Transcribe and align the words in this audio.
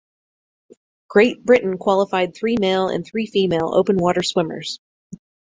Great 1.09 1.45
Britain 1.45 1.77
qualified 1.77 2.33
three 2.33 2.55
male 2.59 2.87
and 2.87 3.05
three 3.05 3.27
female 3.27 3.69
open 3.75 3.97
water 3.97 4.23
swimmers. 4.23 4.79